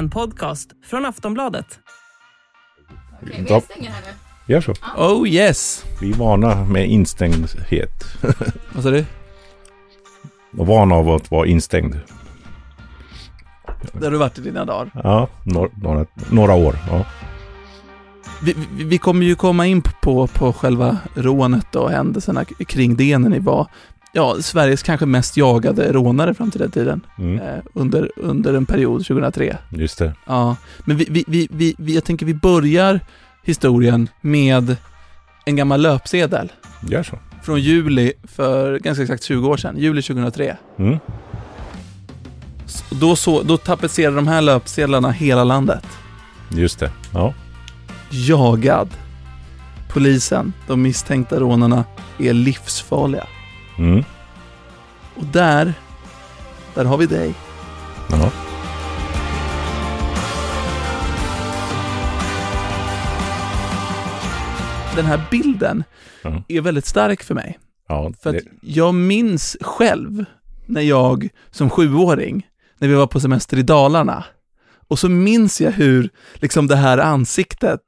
[0.00, 1.78] En podcast från Aftonbladet.
[3.22, 4.54] Okej, vi stänger här nu.
[4.54, 4.74] Gör så.
[4.96, 5.84] Oh yes!
[6.00, 7.90] Vi är vana med instängdhet.
[8.72, 9.04] Vad sa du?
[10.58, 12.00] Och vana av att vara instängd.
[13.92, 14.90] Där har du varit i dina dagar.
[14.94, 16.76] Ja, några, några, några år.
[16.90, 17.04] Ja.
[18.42, 23.18] Vi, vi, vi kommer ju komma in på, på själva rånet och händelserna kring det
[23.18, 23.66] när ni var
[24.12, 27.00] ja, Sveriges kanske mest jagade rånare fram till den tiden.
[27.18, 29.56] Mm, Eh, under, under en period, 2003.
[29.70, 30.14] just det.
[30.26, 33.00] Ja, men vi, vi, vi, vi, vi, jag tänker vi börjar
[33.42, 34.76] historien med
[35.44, 36.52] en gammal löpsedel
[36.88, 37.18] Gör så.
[37.42, 40.56] från juli för ganska exakt 20 år sedan, juli 2003.
[40.78, 40.98] Mm.
[42.90, 45.86] Då, så, då tapetserade de här löpsedlarna hela landet.
[46.48, 46.90] Just det.
[47.12, 47.34] Ja.
[48.10, 48.88] Jagad.
[49.92, 51.84] Polisen, de misstänkta rånarna,
[52.18, 53.26] är livsfarliga.
[53.80, 54.04] Mm.
[55.16, 55.72] Och där,
[56.74, 57.34] där har vi dig.
[58.10, 58.30] ja.
[64.96, 65.84] Den här bilden
[66.22, 66.42] Ja.
[66.48, 67.58] är väldigt stark för mig.
[67.88, 70.24] Ja, För att jag minns själv
[70.66, 72.46] när jag som sjuåring,
[72.78, 74.24] när vi var på semester i Dalarna,
[74.88, 77.80] och så minns jag hur liksom det här ansiktet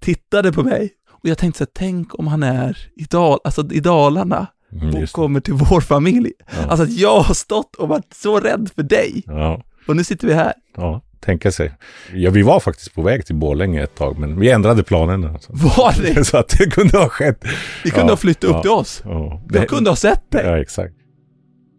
[0.00, 0.92] tittade på mig.
[1.10, 4.46] Och jag tänkte så här, tänk om han är i, Dal alltså i Dalarna mm,
[4.80, 5.06] och just det.
[5.16, 6.32] kommer till vår familj.
[6.38, 6.66] Ja.
[6.68, 9.22] Alltså att jag har stått och varit så rädd för dig.
[9.26, 9.62] Ja.
[9.88, 10.52] Och nu sitter vi här.
[10.76, 11.72] ja, tänka sig.
[12.12, 15.38] Ja, vi var faktiskt på väg till Borlänge ett tag, men vi ändrade planerna.
[15.48, 16.24] Var det?
[16.24, 17.44] Så att det kunde ha skett.
[17.84, 19.02] Vi kunde Ja, ha flyttat upp till oss.
[19.04, 20.46] Ja, Jag kunde ha sett dig.
[20.46, 20.94] Ja, exakt.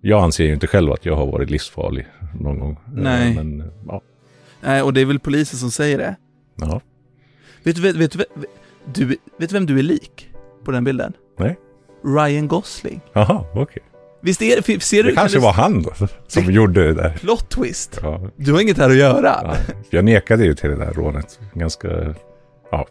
[0.02, 2.08] Jag anser ju inte själv att jag har varit livsfarlig
[2.40, 2.78] någon gång.
[2.94, 3.30] Nej.
[3.30, 4.02] Eh, Men, ja.
[4.62, 6.16] Nej, och det är väl polisen som säger det.
[6.56, 6.82] ja.
[7.64, 8.28] Vet du, vet, vet, vet,
[8.94, 10.30] du, vet du vem du är lik
[10.66, 11.14] på den bilden?
[11.40, 11.58] Nej.
[12.06, 13.02] Ryan Gosling.
[13.14, 13.84] Jaha, okej.
[14.22, 15.10] Visst är det, ser du?
[15.10, 15.92] Det kanske var han då,
[16.28, 17.10] som gjorde det där.
[17.10, 18.00] Plot twist.
[18.04, 19.40] Ja, Du har inget här att göra.
[19.44, 19.56] ja.
[19.90, 21.40] Jag nekade ju till det där rånet.
[21.54, 21.88] Ganska...
[22.72, 22.88] Ja,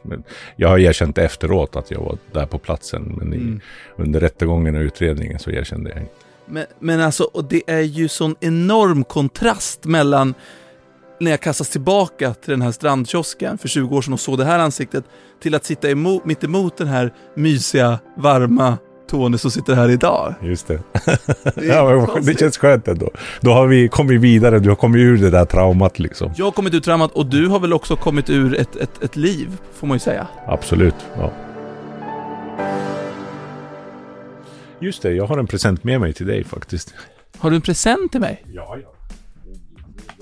[0.56, 3.60] jag har erkänt efteråt att jag var där på platsen, men i, Mm.
[3.96, 6.12] under rättegången och utredningen så erkände jag inte.
[6.46, 10.34] Men, men alltså, och det är ju sån enorm kontrast mellan
[11.20, 14.44] när jag kastas tillbaka till den här strandkiosken för 20 år sedan och såg det
[14.44, 15.04] här ansiktet
[15.42, 18.78] till att sitta emot, mitt emot den här mysiga, varma
[19.14, 20.34] Tony som sitter här idag.
[20.42, 20.80] Just det.
[21.54, 23.10] Det ja, det känns skönt ändå.
[23.40, 26.32] Då har vi kommit vidare, du har kommit ur det där traumat liksom.
[26.36, 29.16] Jag har kommit ur traumat och du har väl också kommit ur ett, ett, ett
[29.16, 30.26] liv, får man ju säga.
[30.46, 31.32] Absolut, ja.
[34.80, 36.94] Just det, jag har en present med mig till dig faktiskt.
[37.38, 38.44] Har du en present till mig?
[38.54, 38.94] Ja, ja.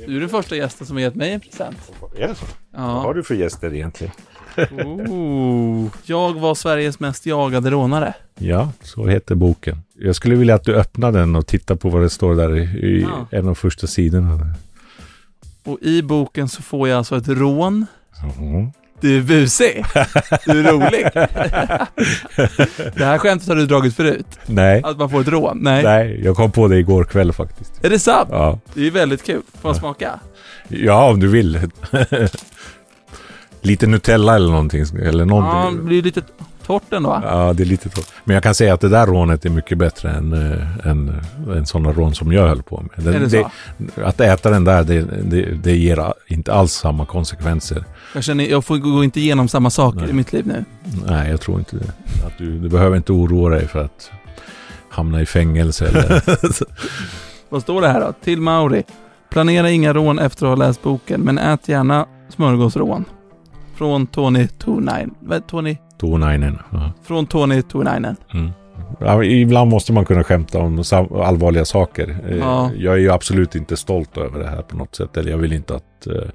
[0.07, 1.77] Du är den första gästen som har gett mig en present.
[2.19, 2.45] Är det så?
[2.71, 3.13] Vad har Ja.
[3.13, 4.13] du för gäster egentligen?
[4.57, 5.89] Oh.
[6.05, 8.15] Jag var Sveriges mest jagade rånare.
[8.39, 9.83] Ja, så heter boken.
[9.99, 13.03] Jag skulle vilja att du öppnar den och tittar på vad det står där i,
[13.03, 13.27] Ja.
[13.39, 14.39] en av första sidorna.
[15.65, 17.87] Och i boken så får jag alltså ett rån.
[18.39, 18.73] Mhm.
[19.01, 19.85] Du är busig.
[20.47, 21.05] Du är rolig.
[22.97, 24.27] det här skämtet har du dragit förut.
[24.47, 25.59] Nej, Att man får ett rån.
[25.63, 25.83] Nej.
[25.85, 27.85] nej, jag kom på det igår kväll faktiskt.
[27.85, 28.29] Är det sant?
[28.33, 29.43] Ja, Det är väldigt kul.
[29.61, 30.21] Får man smaka?
[30.69, 31.59] ja om du vill.
[33.63, 34.85] Lite Nutella eller någonting.
[35.03, 35.77] Eller Ja, någonting.
[35.79, 36.23] det blir lite
[36.67, 37.23] torrt ändå va?
[37.27, 38.07] Ja, det är lite torrt.
[38.25, 41.21] Men jag kan säga att det där rånet är mycket bättre än, äh, än,
[41.57, 43.07] än sådana rån som jag höll på med.
[43.15, 43.51] Är det så?
[44.05, 47.85] att äta den där, det, det, det ger inte alls samma konsekvenser.
[48.15, 50.11] Jag känner, jag får gå inte igenom samma saker Nej.
[50.11, 50.65] i mitt liv nu.
[51.07, 51.93] Nej, jag tror inte det.
[52.27, 54.11] Att du, du behöver inte oroa dig för att
[54.89, 56.23] hamna i fängelse eller...
[57.49, 58.13] Vad står det här då?
[58.25, 58.83] Till Mauri.
[59.31, 63.05] Planera inga rån efter att ha läst boken, men ät gärna smörgåsrån.
[63.83, 65.15] Från Tony Tunainen.
[65.21, 65.77] Vad Tony?
[66.01, 66.59] Tuunainen.
[66.71, 66.93] Ja.
[67.03, 68.17] Från Tony Tunainen.
[68.35, 68.51] Mm.
[69.01, 70.83] Ja, ibland måste man kunna skämta om
[71.25, 72.17] allvarliga saker.
[72.29, 72.71] Eh, Ja.
[72.77, 75.17] Jag är ju absolut inte stolt över det här på något sätt.
[75.17, 76.07] Eller jag vill inte att...
[76.07, 76.29] eh,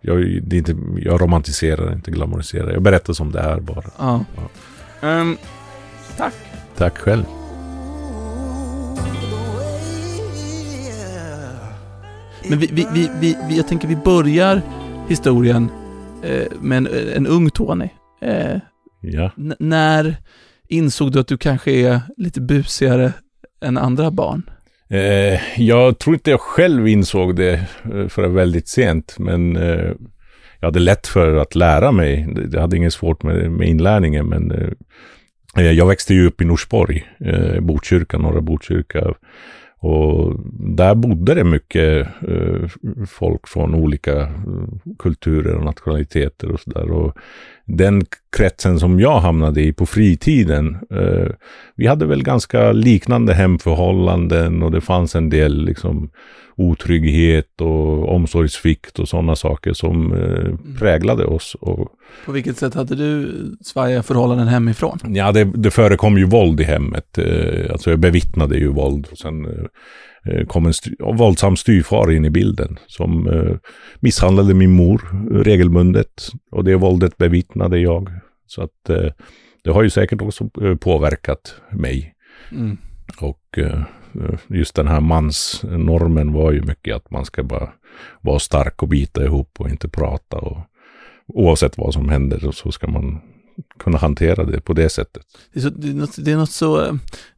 [0.00, 2.72] jag, det inte, jag romantiserar inte, glamoriserar.
[2.72, 3.84] Jag berättar som det är bara.
[3.98, 4.24] Ja.
[5.02, 5.36] Ehm,
[6.16, 6.34] tack.
[6.76, 7.24] Tack själv.
[12.48, 14.62] Men vi, vi, vi, vi, jag tänker vi börjar
[15.08, 15.68] historien
[16.22, 17.88] eh, med en, en ung Tony.
[18.20, 18.56] Eh,
[19.06, 19.30] Ja.
[19.58, 20.16] när
[20.68, 23.12] insåg du att du kanske är lite busigare
[23.64, 24.42] än andra barn?
[24.90, 27.52] Eh, jag tror inte jag själv insåg det
[27.94, 29.92] eh, förrän väldigt sent, men eh,
[30.60, 32.28] jag hade lätt för att lära mig.
[32.34, 34.50] Det- Jag hade inget svårt med, med inlärningen, men
[35.56, 39.14] eh, jag växte ju upp i Norsborg, eh, Botkyrka, norra Botkyrka.
[39.84, 40.36] Och
[40.76, 42.68] där bodde det mycket eh,
[43.06, 44.28] folk från olika eh,
[44.98, 46.90] kulturer och nationaliteter och sådär.
[46.90, 47.18] Och
[47.64, 48.02] den
[48.36, 50.76] kretsen som jag hamnade i på fritiden.
[50.90, 51.28] Eh,
[51.76, 56.10] vi hade väl ganska liknande hemförhållanden och det fanns en del liksom
[56.56, 61.56] otrygghet och omsorgsvikt och sådana saker som eh, präglade oss.
[61.60, 61.88] Och,
[62.26, 64.98] På vilket sätt hade du svajiga förhållanden hemifrån?
[65.04, 67.18] ja, det, det förekom ju våld i hemmet.
[67.18, 69.06] Eh, alltså jag bevittnade ju våld.
[69.14, 69.64] Sen eh,
[70.46, 73.56] kom en styr, våldsam styvfar in i bilden som eh,
[74.00, 76.28] misshandlade min mor regelbundet.
[76.50, 78.10] Och det våldet bevittnade jag.
[78.46, 79.12] Så att eh,
[79.64, 82.14] det har ju säkert också eh, påverkat mig.
[82.52, 82.76] Mm.
[83.20, 83.82] Och eh,
[84.48, 87.72] just den här mansnormen var ju mycket att man ska bara
[88.20, 90.36] vara stark och bita ihop och inte prata.
[90.36, 90.58] Och
[91.26, 93.20] oavsett vad som händer så ska man
[93.78, 95.22] kunna hantera det på det sättet.
[95.52, 96.92] Det är, så, det är, något, det är något så eh,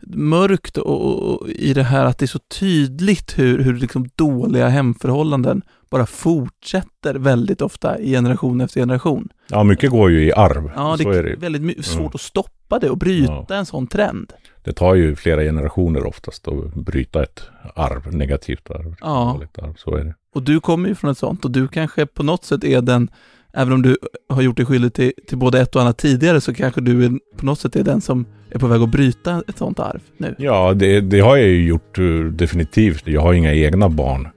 [0.06, 4.08] mörkt och, och, och i det här att det är så tydligt hur, hur liksom
[4.14, 9.28] dåliga hemförhållanden bara fortsätter väldigt ofta i generation efter generation.
[9.48, 10.70] Ja, mycket går ju i arv.
[10.76, 11.36] Ja, det är det.
[11.36, 12.10] väldigt my- svårt Mm.
[12.14, 13.54] att stoppa det och bryta Ja.
[13.54, 14.32] en sån trend.
[14.64, 17.42] Det tar ju flera generationer oftast att bryta ett
[17.74, 19.40] arv, negativt arv, Ja.
[19.62, 19.74] arv.
[19.76, 20.14] Så är det.
[20.34, 23.10] Och du kommer ju från ett sånt och du kanske på något sätt är den,
[23.56, 23.96] även om du
[24.28, 27.12] har gjort dig skyldig till, till både ett och annat tidigare, så kanske du är,
[27.36, 30.34] på något sätt är den som är på väg att bryta ett sånt arv nu.
[30.38, 33.06] Ja, det, det har jag ju gjort eh, definitivt.
[33.06, 34.28] Jag har inga egna barn.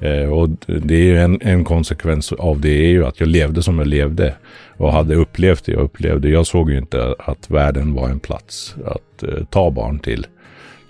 [0.00, 3.62] Eh, och det är ju en, en konsekvens av det är ju att jag levde
[3.62, 4.34] som jag levde.
[4.76, 6.28] Och hade upplevt det jag upplevde.
[6.28, 10.26] Jag såg ju inte att världen var en plats att eh, ta barn till.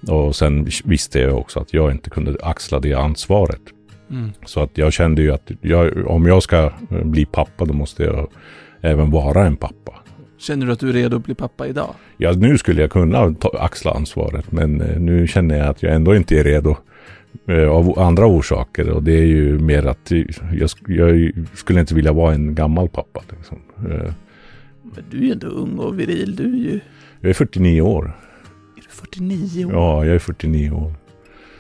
[0.09, 3.61] Och sen visste jag också att jag inte kunde axla det ansvaret.
[4.13, 4.31] Mm.
[4.47, 8.03] Så att jag kände ju att jag, om jag ska eh, bli pappa då måste
[8.03, 8.29] jag
[8.81, 9.95] även vara en pappa.
[10.39, 11.95] Känner du att du är redo att bli pappa idag?
[12.17, 15.95] Ja, nu skulle jag kunna ta, axla ansvaret, men eh, nu känner jag att jag
[15.95, 16.77] ändå inte är redo
[17.47, 18.91] eh, av andra orsaker.
[18.91, 20.11] Och det är ju mer att
[20.53, 23.23] jag, jag skulle inte vilja vara en gammal pappa.
[23.31, 23.59] Liksom.
[24.95, 26.81] Men du är ju ändå ung och viril, du är ju...
[27.21, 28.05] Jag är 49 år.
[28.77, 29.73] Är du 49 år?
[29.73, 30.95] Ja, jag är 49 år.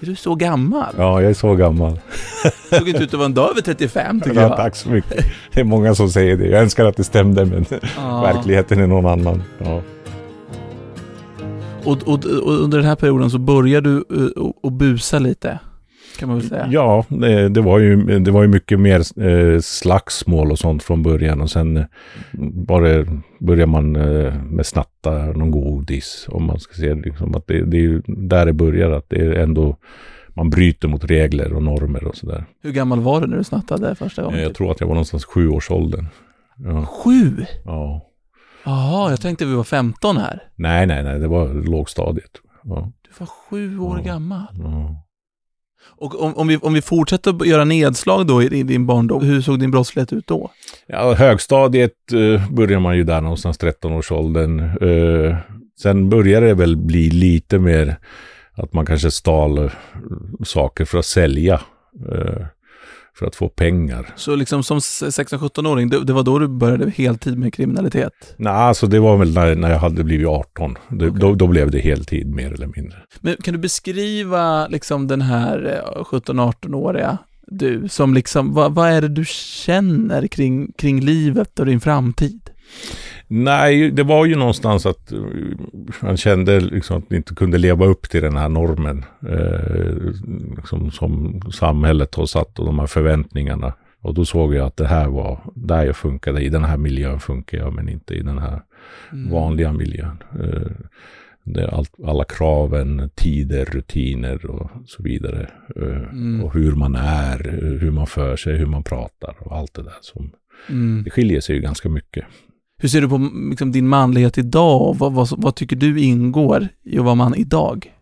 [0.03, 0.95] Är du så gammal?
[0.99, 2.01] Ja, jag är så gammal.
[2.79, 4.57] Såg inte ut att vara en dag över 35 tycker Ja, jag.
[4.57, 5.25] tack så mycket.
[5.53, 6.47] Det är många som säger det.
[6.47, 7.65] Jag önskar att det stämde, men
[7.97, 8.23] Ja.
[8.35, 9.43] verkligheten är någon annan.
[9.59, 9.83] Ja.
[11.85, 14.01] Och, och, och under den här perioden så börjar du
[14.37, 15.59] och, och busa lite,
[16.19, 16.69] kan man väl säga.
[16.70, 21.03] Ja, det, det, var ju, det var ju mycket mer eh, slagsmål och sånt från
[21.03, 21.41] början.
[21.41, 21.85] Och sen eh,
[22.67, 23.05] bara
[23.41, 26.26] börjar man eh, med snatta någon godis.
[26.31, 28.91] Om man ska se det, liksom, att det, det är ju där det börjar.
[28.91, 29.76] Att det är ändå,
[30.35, 32.44] man bryter mot regler och normer och sådär.
[32.62, 34.43] Hur gammal var du när du snattade första gången?
[34.43, 36.06] Jag tror att jag var någonstans sju års åldern.
[36.56, 37.44] Ja, Sju?
[37.65, 38.08] ja.
[38.65, 40.43] Jaha, jag tänkte vi var 15 här.
[40.56, 42.31] Nej, nej, nej, det var lågstadiet.
[42.65, 44.12] Ja, Du var sju år Ja.
[44.12, 44.47] gammal.
[44.58, 45.05] ja.
[45.84, 49.25] Och om, om, vi, om vi fortsätter att göra nedslag då i, i din barndom,
[49.25, 50.50] hur såg din brottslighet ut då?
[50.87, 54.61] Ja, högstadiet eh, börjar man ju där någonstans 13-årsåldern.
[54.61, 55.37] Eh,
[55.82, 57.96] sen började det väl bli lite mer
[58.55, 59.70] att man kanske stal eh,
[60.44, 61.61] saker för att sälja.
[62.12, 62.46] Eh,
[63.14, 64.14] för att få pengar.
[64.17, 68.35] Så liksom som 16-17-åring, det, det var då du började heltid med kriminalitet?
[68.37, 70.79] Nej, alltså det var väl när, när jag hade blivit 18.
[70.88, 71.20] Det, Okej.
[71.20, 72.99] då, då blev det heltid mer eller mindre.
[73.20, 79.00] Men kan du beskriva liksom den här eh, 17-18-åriga du, som liksom, vad, vad är
[79.00, 79.25] det du
[79.65, 82.50] känner kring, kring livet och din framtid?
[83.34, 85.19] Nej, det var ju någonstans att eh,
[86.02, 90.90] man kände liksom att man inte kunde leva upp till den här normen eh, liksom,
[90.90, 93.72] som samhället har satt och de här förväntningarna.
[94.01, 97.20] Och då såg jag att det här var där jag funkade, i den här miljön
[97.20, 98.60] funkar jag, men inte i den här
[99.12, 99.31] Mm.
[99.31, 100.22] vanliga miljön.
[100.41, 105.51] Eh, allt, alla kraven, tider, rutiner och så vidare.
[105.77, 106.44] Eh, Mm.
[106.44, 109.82] Och hur man är, eh, hur man för sig, hur man pratar och allt det
[109.82, 109.98] där.
[110.01, 110.31] Som,
[110.69, 111.03] Mm.
[111.05, 112.24] det skiljer sig ju ganska mycket.
[112.82, 116.98] Hur ser du på liksom, din manlighet idag vad, vad, vad tycker du ingår i
[116.98, 117.93] att vara man idag?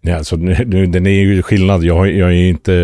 [0.00, 1.84] Nej, alltså, nu, den är ju skillnad.
[1.84, 2.74] Jag, jag är inte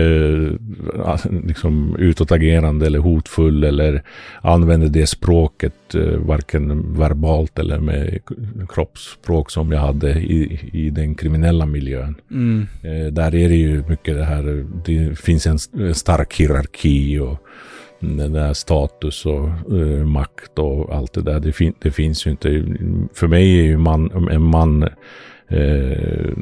[1.06, 4.02] eh, liksom, utåtagerande eller hotfull eller
[4.42, 8.18] använder det språket eh, varken verbalt eller med
[8.68, 12.14] kroppsspråk som jag hade i, i den kriminella miljön.
[12.30, 12.66] Mm.
[12.82, 17.44] Eh, där är det ju mycket det här, det finns en, en stark hierarki och
[18.00, 21.40] den där status och uh, makt och allt det där.
[21.40, 22.64] Det, fin, det finns ju inte.
[23.14, 24.82] För mig är ju man, en man
[25.52, 26.32] uh,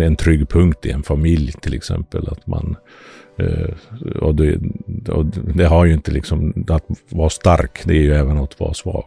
[0.00, 2.28] en trygg punkt i en familj till exempel.
[2.28, 2.76] Att man,
[3.40, 3.74] uh,
[4.20, 4.60] och, det,
[5.08, 8.74] och det har ju inte liksom, att vara stark det är ju även att vara
[8.74, 9.06] svag.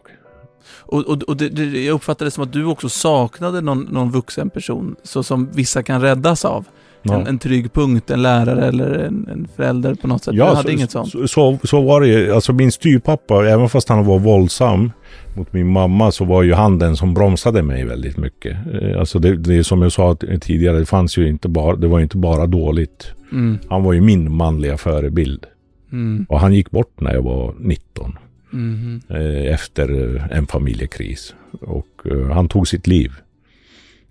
[0.80, 4.10] Och, och, och det, det, jag uppfattade det som att du också saknade någon, någon
[4.10, 6.64] vuxen person, så som vissa kan räddas av.
[7.08, 7.20] Ja.
[7.20, 10.34] en, en trygg punkt, en lärare eller en, en förälder på något sätt.
[10.34, 11.10] du hade så, inget sånt.
[11.10, 12.32] Så, så, så var det ju.
[12.32, 14.92] Alltså min styrpappa, även fast han var våldsam
[15.36, 18.56] mot min mamma så var ju han den som bromsade mig väldigt mycket.
[18.82, 22.00] Eh, Alltså det, det som jag sa tidigare, det fanns ju inte bara, det var
[22.00, 23.06] inte bara dåligt.
[23.32, 25.46] Mm, Han var ju min manliga förebild.
[25.92, 28.18] mm, Och han gick bort när jag var 19.
[28.50, 29.00] mhm.
[29.08, 31.34] eh, efter eh, en familjekris.
[31.60, 33.12] Och han tog sitt liv.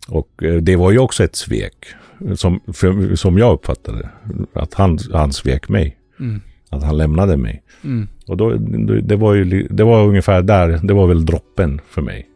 [0.07, 1.85] Och det var ju också ett svek.
[2.35, 4.09] Som, för, som jag uppfattade.
[4.53, 5.97] Att han, han svek mig.
[6.19, 6.41] Mm.
[6.69, 7.63] Att han lämnade mig.
[7.83, 8.07] Mm.
[8.27, 8.53] Och då,
[9.03, 12.27] det, var ju, det var ungefär där, det var väl droppen för mig.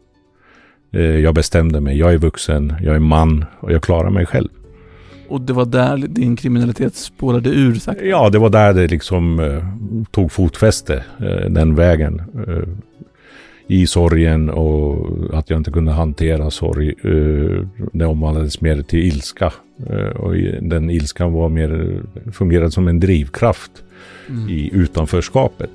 [0.92, 4.48] Eh, Jag bestämde mig, jag är vuxen, jag är man och jag klarar mig själv.
[5.28, 8.04] Och det var där din kriminalitet spårade ur sakta.
[8.04, 9.64] Ja, det var där det liksom eh,
[10.10, 12.22] tog fotfäste, eh, den vägen.
[12.48, 12.68] Eh,
[13.66, 16.88] I sorgen och att jag inte kunde hantera sorg.
[17.04, 19.52] Eh, det omvandlades mer till ilska.
[19.90, 22.00] Eh, och i- den ilskan var mer,
[22.32, 23.70] fungerade som en drivkraft
[24.28, 24.48] Mm.
[24.48, 25.70] i utanförskapet.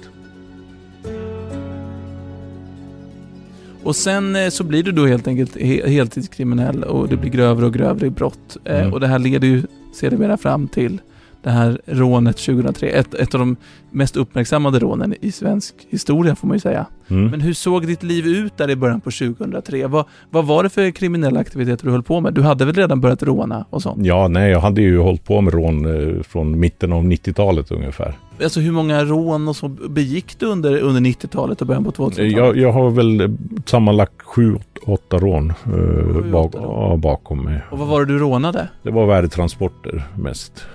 [3.84, 7.66] Och sen eh, så blir du då helt enkelt he- heltidskriminell och det blir grövre
[7.66, 8.58] och grövre brott.
[8.66, 8.94] Eh, Mm.
[8.94, 9.62] Och det här leder ju
[9.94, 11.02] sedermera fram till
[11.48, 12.88] det här rånet 2003.
[12.88, 13.56] Ett, ett av de
[13.92, 16.86] mest uppmärksammade rånen i svensk historia får man ju säga.
[17.08, 17.28] Mm.
[17.28, 19.88] Men hur såg ditt liv ut där i början på 2003?
[19.88, 22.34] Vad, vad var det för kriminella aktiviteter du höll på med?
[22.34, 24.06] Du hade väl redan börjat råna och sånt?
[24.06, 28.18] Ja, nej, jag hade ju hållit på med rån eh, från mitten av 90-talet ungefär.
[28.44, 32.32] Alltså hur många rån och så begick du under, under 90-talet och början på 2000-talet?
[32.32, 33.30] Jag, jag har väl eh,
[33.66, 36.64] sammanlagt sju, åtta rån eh, bak, rån.
[36.64, 37.62] ja, bakom mig.
[37.72, 38.68] Och vad var det du rånade?
[38.84, 40.68] Det var värdetransporter mest.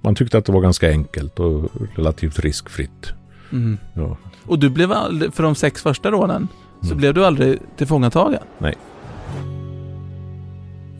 [0.00, 3.12] Man tyckte att det var ganska enkelt och relativt riskfritt.
[3.52, 3.78] Mm.
[3.94, 4.16] Ja.
[4.46, 6.48] Och du blev aldrig, för de sex första rånen,
[6.80, 6.98] så Mm.
[6.98, 8.42] blev du aldrig tillfångatagen?
[8.58, 8.74] Nej.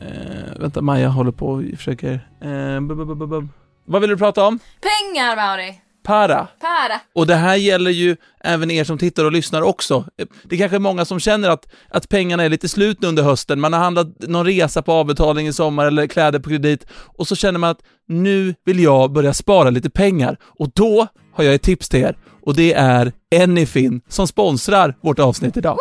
[0.01, 2.13] Eh, vänta, Maja håller på och försöker...
[2.41, 3.47] Eh, bu- bu- bu- bu- bu-
[3.85, 4.59] Vad vill du prata om?
[4.81, 5.81] Pengar, Mauri.
[6.07, 6.47] Para.
[6.59, 7.01] Para.
[7.15, 10.05] Och det här gäller ju även er som tittar och lyssnar också.
[10.43, 13.59] Det är kanske är många som känner att, att pengarna är lite slut under hösten.
[13.59, 17.35] Man har handlat någon resa på avbetalning i sommar eller kläder på kredit och så
[17.35, 20.37] känner man att nu vill jag börja spara lite pengar.
[20.43, 25.19] Och då har jag ett tips till er och det är Anyfin som sponsrar vårt
[25.19, 25.77] avsnitt idag.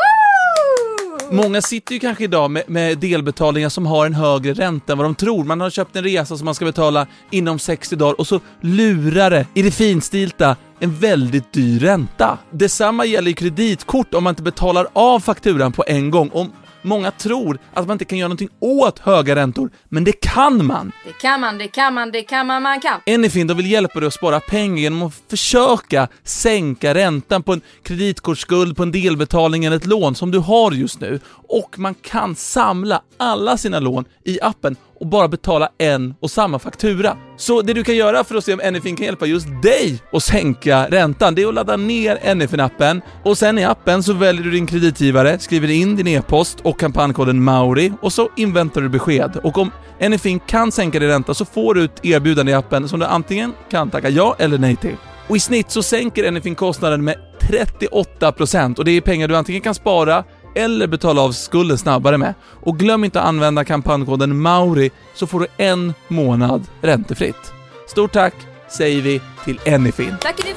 [1.30, 5.04] Många sitter ju kanske idag med, med delbetalningar som har en högre ränta än vad
[5.04, 5.45] de tror.
[5.45, 9.30] Man har köpt en resa som man ska betala inom 60 dagar och så lurar
[9.30, 12.38] det i det finstilta en väldigt dyr ränta.
[12.50, 16.30] Detsamma gäller ju kreditkort om man inte betalar av fakturan på en gång.
[16.33, 16.52] Om
[16.87, 20.93] många tror att man inte kan göra någonting åt höga räntor, men det kan man.
[21.05, 23.00] Det kan man, det kan man, det kan man, man kan.
[23.07, 27.61] Anyfin de vill hjälpa dig att spara pengar genom att försöka sänka räntan på en
[27.83, 31.21] kreditkortsskuld, på en delbetalning eller ett lån som du har just nu.
[31.48, 36.58] Och man kan samla alla sina lån i appen och bara betala en och samma
[36.58, 37.16] faktura.
[37.36, 40.22] Så det du kan göra för att se om Anyfin kan hjälpa just dig att
[40.22, 44.50] sänka räntan, det är att ladda ner Anyfin-appen och sen i appen så väljer du
[44.50, 49.40] din kreditgivare, skriver in din e-post och kampankoden MAURI och så inväntar du besked.
[49.42, 53.00] Och om Anyfin kan sänka din ränta så får du ett erbjudande i appen som
[53.00, 54.96] du antingen kan tacka ja eller nej till.
[55.28, 59.60] Och i snitt så sänker Anyfin kostnaden med 38% och det är pengar du antingen
[59.60, 60.24] kan spara
[60.56, 62.34] eller betala av skulden snabbare med.
[62.42, 67.52] Och glöm inte att använda kampankoden MAURI så får du en månad räntefritt.
[67.88, 68.34] Stort tack
[68.68, 70.16] säger vi till Anyfin.
[70.20, 70.52] Tack ni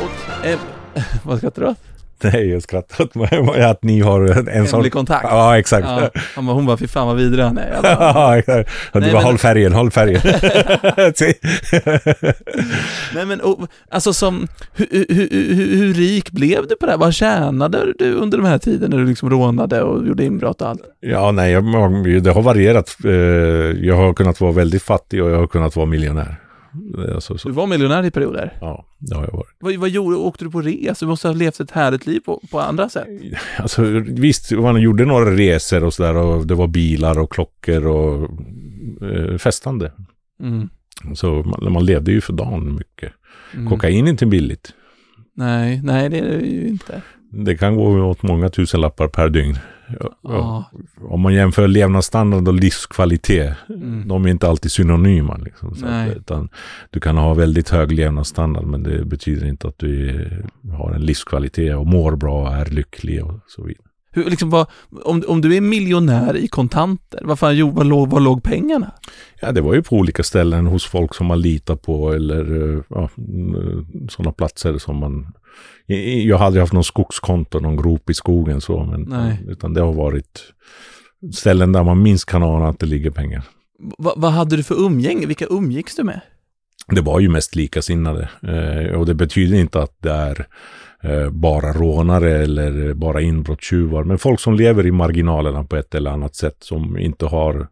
[0.00, 0.58] Och, eh,
[1.22, 1.95] vad skrattar du åt?
[2.32, 4.76] Nej, jag skrattar åt mig att ni har en sån...
[4.78, 5.26] Hemlig kontakt.
[5.30, 5.86] Ja, exakt.
[5.88, 7.70] Ja, han bara, hon bara, fy fan vad vidrig han är.
[7.72, 8.70] Jag bara, Ja, exakt.
[8.92, 10.20] Nej, du bara, men- håll färgen, håll färgen.
[13.14, 13.58] Nej men, och,
[13.90, 16.98] alltså som, hur, hur, hur, hur, hur rik blev du på det här?
[16.98, 20.68] Vad tjänade du under de här tiden när du liksom rånade och gjorde inbrott och
[20.68, 20.80] allt?
[21.00, 21.64] ja, nej, jag,
[22.22, 22.96] det har varierat.
[23.04, 23.10] Eh,
[23.86, 26.36] Jag har kunnat vara väldigt fattig och jag har kunnat vara miljonär.
[27.14, 28.58] Alltså, så, Du var miljonär i perioder.
[28.60, 29.56] ja, det har jag varit.
[29.58, 31.06] Vad, vad gjorde Åkte du på resa?
[31.06, 33.06] Du måste ha levt ett härligt liv på, på andra sätt.
[33.58, 38.30] Alltså visst, man gjorde några resor och sådär och det var bilar och klockor och
[39.10, 39.92] eh, festande.
[40.42, 40.68] Mm.
[41.14, 43.12] Så man, man levde ju för dagen mycket.
[43.54, 43.68] Mm.
[43.68, 44.72] Kokain är inte billigt.
[45.34, 47.02] Nej, nej det är det ju inte.
[47.30, 49.58] Det kan gå åt många tusenlappar per dygn.
[50.22, 50.70] Ja.
[51.00, 54.08] Om man jämför levnadsstandard och livskvalitet, Mm.
[54.08, 55.36] de är inte alltid synonyma.
[55.36, 56.50] Liksom, så att,
[56.90, 60.28] du kan ha väldigt hög levnadsstandard men det betyder inte att du
[60.72, 63.82] har en livskvalitet och mår bra och är lycklig och så vidare.
[64.16, 64.66] Hur, liksom, vad,
[65.04, 68.92] om, om du är miljonär i kontanter, vad fan, jo, var, låg, var låg pengarna?
[69.40, 72.82] Ja, det var ju på olika ställen hos folk som man litar på eller eh,
[72.88, 73.10] ja,
[74.08, 75.26] sådana platser som man...
[75.86, 79.44] Jag har aldrig haft någon skogskonto, någon grop i skogen så, men Nej.
[79.48, 80.40] utan det har varit
[81.32, 83.42] ställen där man minst kan ana att det ligger pengar.
[83.98, 85.26] Va, vad hade du för umgänge?
[85.26, 86.20] Vilka umgicks du med?
[86.86, 88.28] Det var ju mest likasinnade.
[88.42, 90.46] Eh, och det betyder inte att det är eh,
[91.30, 94.04] bara rånare eller bara inbrottstjuvar.
[94.04, 96.56] Men folk som lever i marginalerna på ett eller annat sätt.
[96.60, 97.68] Som inte har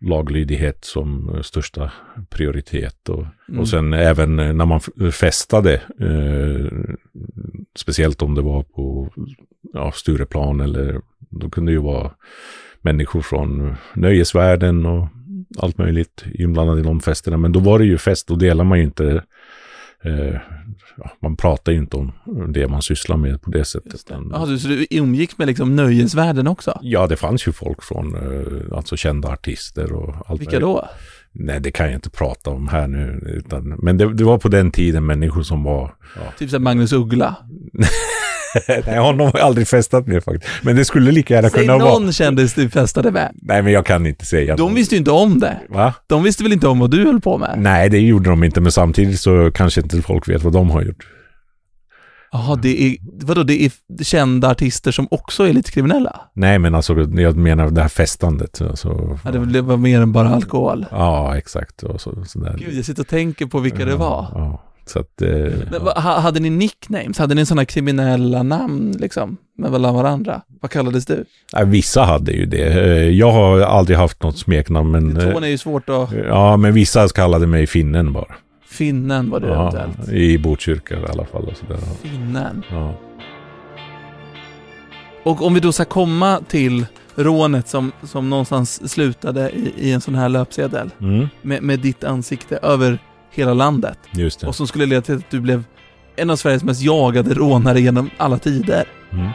[0.00, 1.92] laglydighet som eh, största
[2.30, 3.08] prioritet.
[3.08, 3.60] Och, Mm.
[3.60, 4.80] och sen även eh, när man
[5.12, 6.78] festade, eh,
[7.76, 9.08] speciellt om det var på
[9.72, 11.00] ja, Stureplan eller
[11.30, 12.10] då kunde det ju vara
[12.80, 15.08] människor från nöjesvärlden och
[15.58, 17.36] allt möjligt inblandade i de festerna.
[17.36, 19.24] Men då var det ju fest, då delar man ju inte
[20.04, 20.34] eh,
[20.96, 22.12] ja, man pratar ju inte om
[22.52, 24.06] det man sysslar med på det sättet.
[24.08, 24.46] Det.
[24.46, 26.78] du- så du umgicks med liksom nöjesvärlden också?
[26.82, 30.88] Ja, det fanns ju folk från eh, alltså kända artister och allt Vilka då?
[31.32, 33.22] Nej, det kan jag inte prata om här nu.
[33.26, 35.94] Utan, men det, det var på den tiden människor som var...
[36.16, 36.22] Ja.
[36.38, 37.36] Typ som Magnus Uggla?
[38.86, 40.52] Nej, honom har jag aldrig festat med faktiskt.
[40.62, 42.12] Men det skulle lika gärna Säg kunna någon vara...
[42.12, 43.30] kändis du festade med.
[43.42, 44.56] Nej, men jag kan inte säga.
[44.56, 45.60] De visste ju inte om det.
[45.68, 45.94] Va?
[46.06, 47.54] De visste väl inte om vad du höll på med?
[47.58, 48.60] Nej, det gjorde de inte.
[48.60, 51.06] Men samtidigt så kanske inte folk vet vad de har gjort.
[52.32, 53.72] Jaha, det är, vadå, det är
[54.04, 56.20] kända artister som också är lite kriminella?
[56.34, 58.60] Nej, men alltså jag menar det här festandet.
[58.62, 60.86] Alltså, Ja, det var mer än bara alkohol.
[60.90, 61.82] ja exakt.
[61.82, 62.56] Och så, sådär.
[62.58, 64.26] Gud, jag sitter och tänker på vilka det var.
[64.34, 65.22] Ja, så att...
[65.22, 65.28] Eh,
[65.70, 67.18] Men, ha- hade ni nicknames?
[67.18, 69.36] Hade ni sådana kriminella namn liksom?
[69.58, 70.42] Med varandra?
[70.60, 71.24] Vad kallades du?
[71.54, 72.66] Nej, vissa hade ju det.
[72.66, 75.16] Eh, Jag har aldrig haft något smeknamn, men...
[75.16, 76.08] eh, Tån är ju svårt att...
[76.28, 78.34] Ja, men vissa kallade mig finnen bara.
[78.68, 80.08] Finnen var det Ja, eventuellt.
[80.12, 81.44] I Botkyrka i alla fall.
[81.44, 81.78] Och sådär.
[82.02, 82.62] Finnen.
[82.70, 82.94] Ja.
[85.22, 90.00] Och om vi då ska komma till rånet som, som någonstans slutade i, i en
[90.00, 92.98] sån här löpsedel Mm, med, med ditt ansikte över
[93.30, 94.46] hela landet just det.
[94.46, 95.64] och som skulle leda till att du blev
[96.16, 98.84] en av Sveriges mest jagade rånare genom alla tider.
[99.12, 99.28] Mm.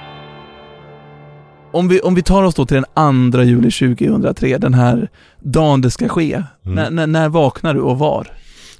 [1.71, 5.09] Om vi, om vi tar oss då till den 2 juli 2003, den här
[5.39, 6.43] dagen det ska ske.
[6.65, 6.95] Mm.
[6.95, 8.27] När, när, vaknar du och var?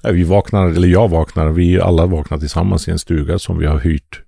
[0.01, 3.65] Ja, vi vaknar, eller jag vaknar, vi alla vaknar tillsammans i en stuga som vi
[3.65, 4.21] har hyrt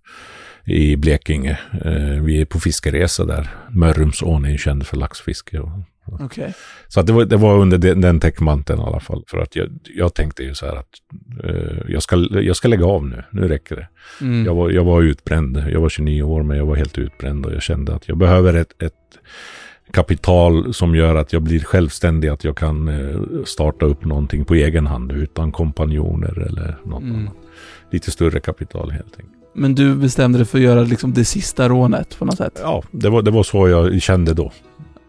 [0.65, 1.59] i Blekinge.
[1.85, 3.49] Eh, vi är på fiskeresa där.
[3.69, 5.59] Mörrumsån är känd för laxfiske.
[5.59, 5.69] Och,
[6.19, 6.53] Okej.
[6.87, 9.23] så att det, var, det var under den, den täckmanteln i alla fall.
[9.27, 10.89] För att jag, jag tänkte ju så här att
[11.43, 13.87] eh, jag, ska, jag ska lägga av nu, nu räcker det.
[14.21, 14.45] Mm.
[14.45, 15.63] Jag var, jag var utbränd.
[15.71, 18.53] Jag var 29 år men jag var helt utbränd och jag kände att jag behöver
[18.53, 18.93] ett, ett
[19.91, 22.27] kapital som gör att jag blir självständig.
[22.27, 27.15] Att jag kan eh, starta upp någonting på egen hand utan kompanjoner eller något Mm.
[27.15, 27.33] annat.
[27.91, 29.33] Lite större kapital helt enkelt.
[29.55, 32.59] Men du bestämde dig för att göra liksom det sista rånet på något sätt?
[32.63, 34.51] Ja, det var, det var så jag kände då.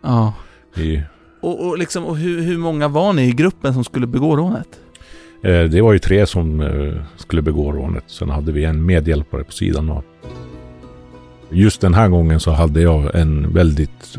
[0.02, 0.34] Ja.
[0.76, 1.02] I,
[1.40, 4.80] Och, och, liksom, och hur, hur många var ni i gruppen som skulle begå rånet?
[5.42, 8.04] eh, det var ju tre som eh, skulle begå rånet.
[8.06, 10.04] Sen hade vi en medhjälpare på sidan av.
[11.50, 14.18] Just den här gången så hade jag en väldigt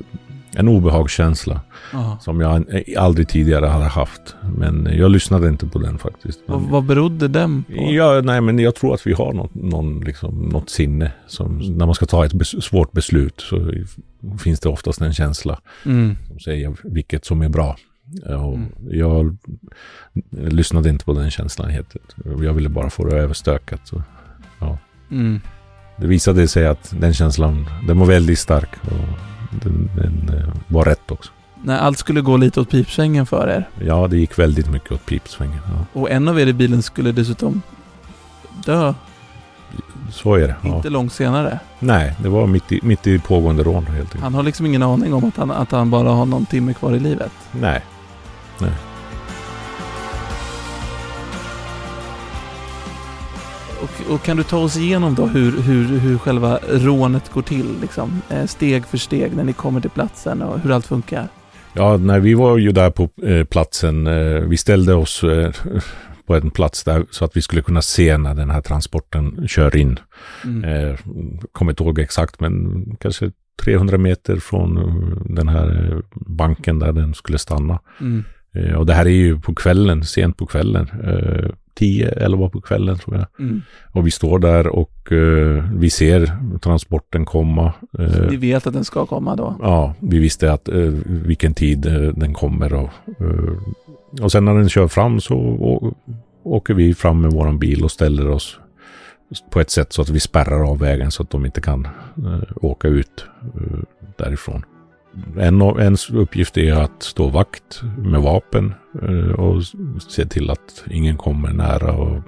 [0.59, 1.61] en obehagskänsla
[1.93, 2.17] Ja.
[2.21, 2.65] som jag
[2.97, 4.35] aldrig tidigare hade haft.
[4.57, 6.39] Men jag lyssnade inte på den faktiskt.
[6.47, 7.73] Vad, Men, vad berodde den på?
[7.91, 11.11] ja, nej, men jag tror att vi har något, någon, liksom, något sinne.
[11.27, 13.71] Som, när man ska ta ett bes, svårt beslut så
[14.39, 16.15] finns det oftast en känsla Mm.
[16.27, 17.75] som säger vilket som är bra.
[18.25, 18.65] Och Mm.
[18.91, 19.37] Jag
[20.31, 21.95] lyssnade inte på den känslan helt.
[22.25, 23.81] Jag ville bara få det överstökat.
[23.83, 24.03] Så.
[25.11, 25.41] Mm.
[25.97, 28.69] Det visade sig att den känslan, den var väldigt stark.
[28.83, 29.19] Och
[29.49, 31.31] den, den eh, var rätt också.
[31.63, 33.69] När allt skulle gå lite åt pipsvängen för er.
[33.87, 35.59] Ja, det gick väldigt mycket åt pipsvängen.
[35.67, 35.99] Ja.
[36.01, 37.61] Och en av er i bilen skulle dessutom
[38.65, 38.93] dö,
[40.11, 40.55] Så är det.
[40.61, 40.75] Ja.
[40.75, 41.59] inte långt senare.
[41.79, 44.23] Nej, det var mitt i, mitt i pågående rån helt enkelt.
[44.23, 46.93] Han har liksom ingen aning om att han, att han bara har någon timme kvar
[46.93, 47.31] i livet.
[47.51, 47.81] Nej.
[53.81, 57.75] Och, och kan du ta oss igenom då hur, hur, hur själva rånet går till?
[57.81, 61.27] Liksom, eh, steg för steg när ni kommer till platsen och hur allt funkar?
[61.73, 64.07] Ja, nej, vi var ju där på eh, platsen.
[64.07, 65.23] Eh, vi ställde oss
[66.25, 69.75] på en plats där så att vi skulle kunna se när den här transporten kör
[69.75, 69.99] in.
[70.43, 70.97] Mm.
[71.51, 73.31] Kommer inte ihåg exakt, men kanske
[73.63, 74.75] 300 meter från
[75.25, 77.79] den här banken där den skulle stanna.
[78.01, 78.23] Mm.
[78.77, 80.89] Och det här är ju på kvällen, sent på kvällen.
[81.79, 83.25] 10, 11 på kvällen tror jag.
[83.39, 83.61] Mm.
[83.91, 87.73] Och vi står där och eh, vi ser transporten komma.
[87.99, 89.55] Eh, Ni vet att den ska komma då?
[89.61, 92.89] Ja, vi visste att eh, vilken tid eh, den kommer och,
[93.19, 95.93] eh, och sen när den kör fram så å,
[96.43, 98.59] åker vi fram med våran bil och ställer oss
[99.51, 101.85] på ett sätt så att vi spärrar av vägen så att de inte kan
[102.17, 103.25] eh, åka ut
[104.17, 104.63] därifrån.
[105.37, 109.63] En av ens uppgift är att stå vakt med vapen eh, och
[110.09, 112.23] se till att ingen kommer nära och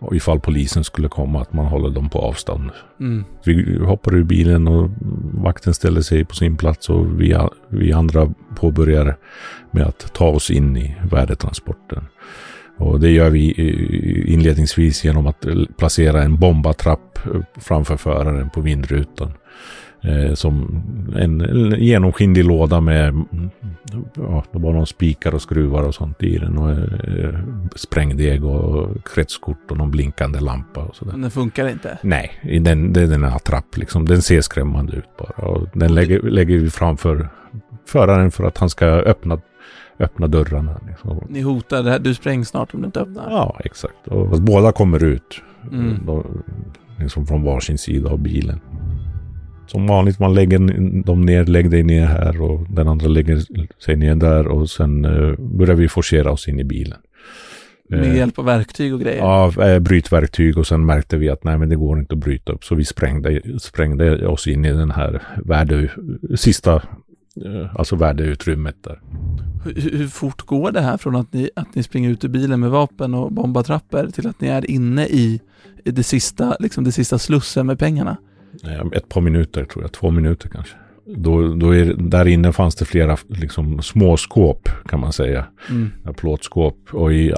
[0.00, 2.70] Och ifall polisen skulle komma, att man håller dem på avstånd.
[3.00, 3.24] Mm.
[3.44, 4.90] Vi hoppar ur bilen och
[5.32, 7.36] vakten ställer sig på sin plats och vi,
[7.68, 9.16] vi andra påbörjar
[9.70, 12.06] med att ta oss in i värdetransporten.
[12.76, 13.52] Och det gör vi
[14.32, 15.46] inledningsvis genom att
[15.78, 17.18] placera en bombatrapp
[17.56, 19.32] framför föraren på vindrutan.
[20.00, 20.82] Eh, som
[21.16, 23.24] en, en genomskinlig låda med
[24.14, 26.58] ja, det var någon spikar och skruvar och sånt i den.
[26.58, 27.40] Och eh,
[27.74, 31.12] sprängdeg och kretskort och någon blinkande lampa och sådär.
[31.12, 31.98] Men den funkar inte?
[32.02, 34.04] Nej, den, det är en attrapp liksom.
[34.04, 35.48] Den ser skrämmande ut bara.
[35.48, 37.28] Och den lägger, lägger vi framför
[37.86, 39.40] föraren för att han ska öppna
[40.00, 40.80] öppna dörrarna.
[40.88, 41.26] Liksom.
[41.28, 43.30] Ni hotar, det här, du spräng snart om du inte öppnar.
[43.30, 44.08] Ja, exakt.
[44.08, 45.42] Och båda kommer ut.
[45.72, 46.06] Mm.
[46.06, 46.26] Då,
[46.98, 48.60] liksom från varsin sida av bilen.
[49.68, 50.58] Som vanligt, man lägger
[51.04, 53.42] dem ner, lägg dig ner här och den andra lägger
[53.82, 56.98] sig ner där och sen uh, börjar vi forcera oss in i bilen.
[57.88, 59.18] Med uh, hjälp av verktyg och grejer?
[59.18, 62.52] Ja, uh, brytverktyg och sen märkte vi att nej men det går inte att bryta
[62.52, 65.90] upp så vi sprängde, sprängde oss in i den här värde,
[66.36, 66.82] sista,
[67.74, 69.00] alltså värdeutrymmet där.
[69.64, 72.60] Hur, hur, fort går det här från att ni, att ni springer ut ur bilen
[72.60, 75.40] med vapen och bombatrappor till att ni är inne i,
[75.84, 78.16] i det, sista, liksom det sista slussen med pengarna?
[78.92, 80.76] Ett par minuter tror jag, två minuter kanske.
[81.16, 85.44] Då, då är, där inne fanns det flera liksom, små skåp kan man säga.
[85.70, 85.90] Mm.
[86.16, 86.76] Plåtskåp.
[86.92, 87.34] Och i,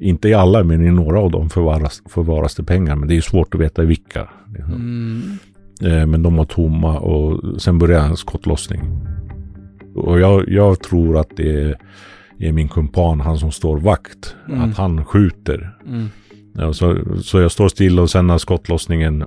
[0.00, 2.96] inte i alla men i några av dem förvaras, förvaras det pengar.
[2.96, 4.28] Men det är svårt att veta vilka.
[4.54, 4.74] Liksom.
[4.74, 6.10] Mm.
[6.10, 8.80] Men de var tomma och sen började en skottlossning.
[9.94, 11.78] Och jag, jag tror att det är,
[12.38, 14.36] är, min kumpan, han som står vakt.
[14.48, 14.60] Mm.
[14.60, 15.76] Att han skjuter.
[15.86, 16.06] Mm.
[16.54, 19.24] Ja, så, så jag står still och sen när skottlossningen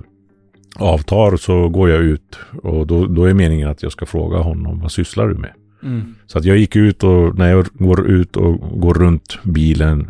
[0.78, 2.38] avtar så går jag ut.
[2.62, 5.52] Och då, då är meningen att jag ska fråga honom, vad sysslar du med?
[5.82, 6.14] Mm.
[6.26, 10.06] Så att jag gick ut och när jag går ut och går runt bilen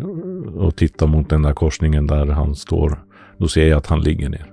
[0.57, 2.99] och tittar mot den där korsningen där han står.
[3.39, 4.47] Då ser jag att han ligger ner.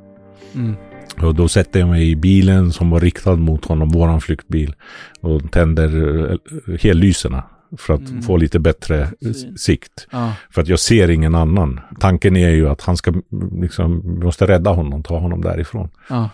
[0.55, 0.75] Mm.
[1.21, 4.73] Och då sätter jag mig i bilen som var riktad mot honom, våran flyktbil.
[5.21, 7.43] Och tänder eh, hellyserna
[7.77, 8.21] för att Mm.
[8.21, 9.57] få lite bättre Syn.
[9.57, 10.07] sikt.
[10.11, 10.33] Ja.
[10.49, 11.79] För att jag ser ingen annan.
[11.99, 13.13] Tanken är ju att han ska,
[13.61, 15.89] liksom, vi måste rädda honom, ta honom därifrån.
[16.09, 16.29] Ja.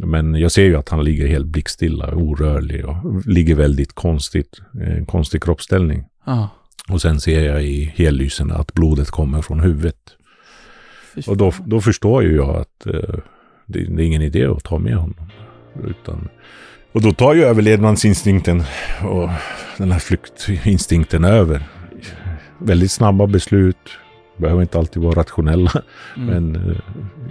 [0.00, 5.06] Men jag ser ju att han ligger helt blickstilla, orörlig och ligger väldigt konstigt, en
[5.06, 6.04] konstig kroppsställning.
[6.26, 6.48] Ja.
[6.88, 9.96] Och sen ser jag i hellysen att blodet kommer från huvudet.
[11.14, 13.18] Fy Och då, då förstår ju jag att eh,
[13.66, 15.30] det, det är ingen idé att ta med honom.
[15.84, 16.28] Utan,
[16.92, 18.62] och då tar ju överlevnadsinstinkten
[19.04, 19.28] och
[19.76, 21.62] den här flyktinstinkten över.
[22.58, 23.76] Väldigt snabba beslut,
[24.36, 25.72] behöver inte alltid vara rationella.
[26.16, 26.28] Mm.
[26.28, 26.76] Men eh,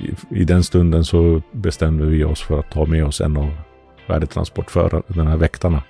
[0.06, 3.52] i, i den stunden så bestämde vi oss för att ta med oss en av
[4.08, 5.84] värdetransportförarna, den här väktarna.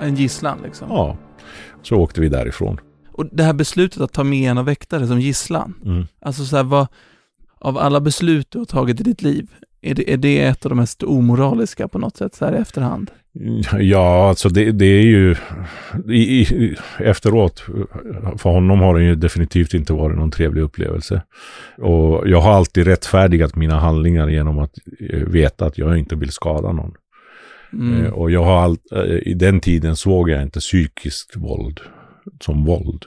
[0.00, 0.88] En gisslan liksom.
[0.90, 1.16] Ja,
[1.82, 2.80] så åkte vi därifrån.
[3.12, 5.74] Och det här beslutet att ta med en av väktare som gisslan.
[5.84, 6.06] Mm.
[6.20, 6.86] Alltså så här, vad,
[7.58, 10.68] av alla beslut du har tagit i ditt liv, är det, är det ett av
[10.68, 13.10] de mest omoraliska på något sätt så här i efterhand?
[13.78, 15.36] Ja, alltså det, det är ju
[16.08, 17.64] i, i, efteråt.
[18.38, 21.22] För honom har det ju definitivt inte varit någon trevlig upplevelse.
[21.78, 24.74] Och jag har alltid rättfärdigat mina handlingar genom att
[25.10, 26.94] eh, veta att jag inte vill skada någon.
[27.72, 28.04] Mm.
[28.04, 31.80] Eh, Och jag har all, eh, i den tiden såg jag inte psykiskt våld
[32.40, 33.04] som våld.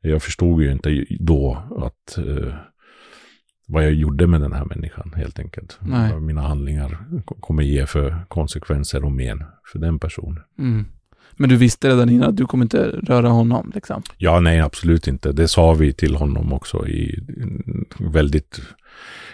[0.00, 2.18] Jag förstod ju inte då att
[3.66, 5.78] vad jag gjorde med den här människan helt enkelt.
[5.80, 6.12] Nej.
[6.12, 10.42] Vad mina handlingar kommer ge för konsekvenser och men för den personen.
[10.58, 10.84] Mm.
[11.36, 14.02] Men du visste redan innan att du kommer inte röra honom liksom?
[14.18, 15.32] Ja, nej, absolut inte.
[15.32, 17.18] Det sa vi till honom också i
[17.98, 18.60] väldigt,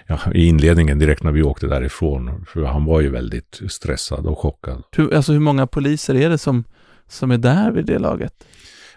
[0.06, 2.44] ja, i inledningen direkt när vi åkte därifrån.
[2.48, 4.82] För han var ju väldigt stressad och chockad.
[4.96, 6.64] Hur, alltså hur många poliser är det som,
[7.08, 8.44] som är där vid det laget?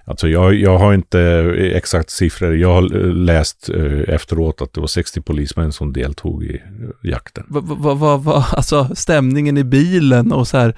[0.06, 1.20] Alltså jag, jag har inte
[1.76, 2.56] exakt siffror.
[2.58, 2.82] Jag har
[3.14, 7.44] läst eh, efteråt att det var 60 polismän som deltog i eh, jakten.
[7.48, 10.76] Vad, vad, vad, vad, alltså stämningen i bilen och så här,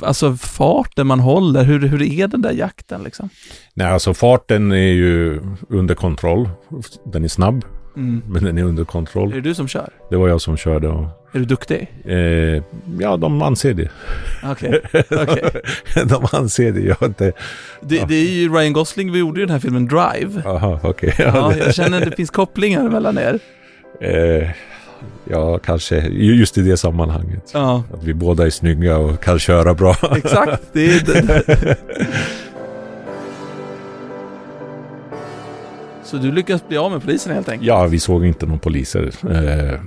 [0.00, 3.28] alltså farten man håller, hur, hur är den där jakten liksom?
[3.74, 6.48] Nej, alltså farten är ju under kontroll.
[7.12, 7.64] Den är snabb,
[7.96, 8.22] Mm.
[8.28, 9.30] men den är under Är kontroll.
[9.30, 9.88] det du som kör?
[10.10, 11.90] Det var jag som körde och Är du duktig?
[12.04, 12.62] eh,
[13.00, 13.88] ja, de anser det.
[14.44, 14.80] Okej,
[15.10, 15.50] okej.
[16.08, 16.80] de anser det.
[16.80, 17.32] Jag inte...
[17.80, 20.42] Det, det är ju Ryan Gosling, vi gjorde ju den här filmen Drive.
[20.46, 21.14] Aha, okej.
[21.18, 23.38] Ja, jag känner att det finns kopplingar mellan er.
[24.00, 24.48] Eh,
[25.30, 27.50] ja, kanske ju- just i det sammanhanget.
[27.54, 29.96] Ja, Att vi båda är snygga och kan köra bra.
[30.16, 30.62] exakt.
[30.72, 31.76] Det är det.
[36.04, 37.66] Så du lyckas bli av med polisen helt enkelt?
[37.68, 39.12] ja, vi såg inte någon poliser.
[39.30, 39.80] Eh,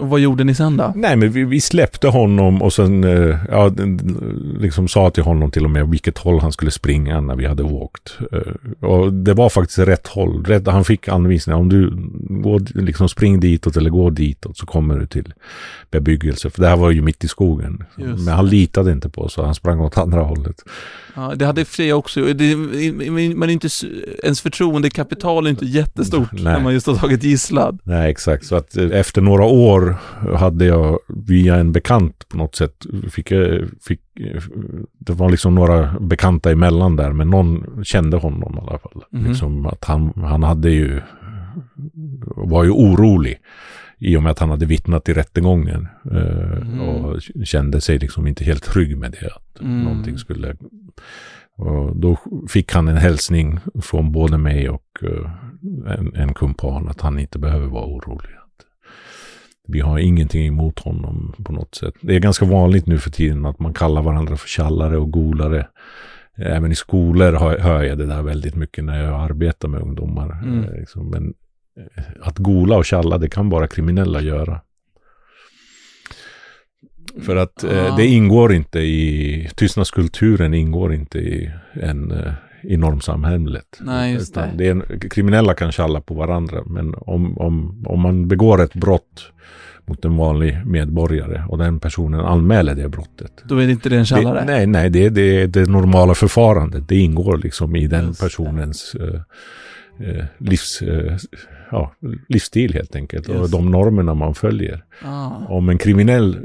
[0.00, 0.92] och vad gjorde ni sen då?
[0.96, 3.70] Nej, men vi, vi släppte honom och sen eh, ja,
[4.58, 7.62] liksom sa till honom till och med vilket håll han skulle springa när vi hade
[7.62, 8.18] åkt.
[8.32, 10.44] Eh, Och det var faktiskt rätt håll.
[10.44, 11.58] Rätt, han fick anvisningar.
[11.58, 11.92] Om du
[12.42, 15.34] går, liksom spring ditåt eller går ditåt så kommer du till
[15.90, 16.50] bebyggelse.
[16.50, 17.84] För det här var ju mitt i skogen.
[17.96, 20.56] Just Men han litade inte på oss så han sprang åt andra hållet.
[21.16, 22.20] Ja, det hade Freja också.
[22.34, 22.56] Det,
[23.36, 23.68] man inte,
[24.24, 26.42] ens förtroendekapital är inte jättestort Nej.
[26.44, 27.78] när man just har tagit gisslan.
[27.84, 28.46] Nej, exakt.
[28.46, 29.89] Så att eh, efter några år
[30.36, 33.32] hade jag via en bekant på något sätt, fick,
[33.86, 34.00] fick,
[34.98, 39.04] det var liksom några bekanta emellan där, men någon kände honom i alla fall.
[39.10, 39.28] Mhm.
[39.28, 41.00] Liksom att han, han hade ju,
[42.36, 43.38] var ju orolig
[43.98, 45.88] i och med att han hade vittnat i rättegången.
[46.02, 46.80] Mhm.
[46.80, 49.26] Och kände sig liksom inte helt trygg med det.
[49.26, 49.82] Att Mm.
[49.84, 50.56] någonting skulle...
[51.56, 55.30] Och då fick han en hälsning från både mig och eh,
[55.98, 58.30] en, en kumpan att han inte behöver vara orolig.
[59.72, 61.94] Vi har ingenting emot honom på något sätt.
[62.00, 65.66] Det är ganska vanligt nu för tiden att man kallar varandra för tjallare och golare.
[66.36, 70.42] Även i skolor hör, jag det där väldigt mycket när jag arbetar med ungdomar.
[70.42, 70.64] Mm.
[70.64, 71.10] Eh, Liksom.
[71.10, 71.34] Men
[71.96, 74.60] eh, att gola och tjalla, det kan bara kriminella göra.
[77.22, 77.96] För att eh, Ja.
[77.96, 83.78] det ingår inte i, tystnadskulturen ingår inte i, en, eh, i normsamhället.
[83.80, 84.68] Nej, just Utan det.
[84.68, 89.32] är kriminella kan tjalla på varandra, men om, om, om man begår ett brott
[89.86, 93.32] mot en vanlig medborgare och den personen anmäler det brottet.
[93.44, 94.40] Då är det inte det en tjallare.
[94.40, 96.88] Det, nej, nej, det är det, det normala förfarandet.
[96.88, 98.26] Det ingår liksom i den Just det.
[98.26, 101.16] personens eh, eh, livs, eh,
[101.70, 101.92] ja,
[102.28, 103.28] livsstil helt enkelt.
[103.28, 104.84] Och Just de normerna man följer.
[105.04, 105.30] Ah.
[105.48, 106.38] Om en kriminell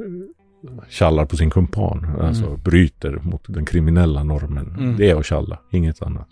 [0.90, 2.60] tjallar på sin kumpan, alltså Mm.
[2.64, 4.98] bryter mot den kriminella normen, Mm.
[4.98, 6.28] det är att tjalla, inget annat.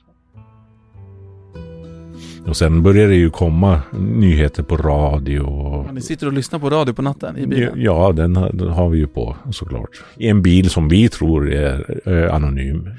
[2.47, 5.39] Och sen börjar det ju komma nyheter på radio.
[5.39, 7.73] Och, Ja, Ni sitter och lyssnar på radio på natten i bilen?
[7.75, 9.89] Ja, den har, den har vi ju på såklart.
[10.17, 12.89] I en bil som vi tror är eh, anonym.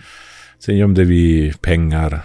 [0.59, 2.21] Sen gömde vi pengar.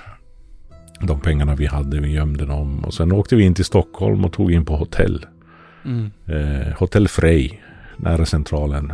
[1.01, 2.83] De pengarna vi hade, vi gömde dem.
[2.83, 5.25] Och sen åkte vi in till Stockholm och tog in på hotell.
[5.85, 6.11] Mm.
[6.27, 7.61] Eh, hotell Frej,
[7.99, 8.93] nära centralen.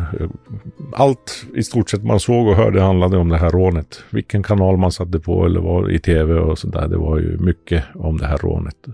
[0.93, 4.03] Allt i stort sett man såg och hörde handlade om det här rånet.
[4.09, 6.87] Vilken kanal man satte på eller var i tv och sådär.
[6.87, 8.87] Det var ju mycket om det här rånet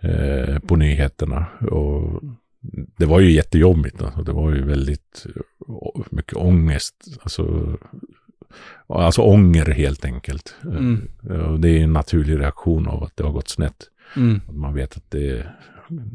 [0.00, 1.46] eh, på nyheterna.
[1.70, 2.22] Och
[2.96, 4.02] det var ju jättejobbigt.
[4.02, 4.22] Alltså.
[4.22, 5.26] Det var ju väldigt
[5.68, 6.94] eh, mycket ångest.
[7.22, 7.76] Alltså,
[8.86, 10.54] alltså ånger helt enkelt.
[10.64, 11.08] Mm.
[11.30, 13.90] Eh, det är en naturlig reaktion av att det har gått snett.
[14.16, 14.40] Mm.
[14.48, 15.46] Att man vet att det,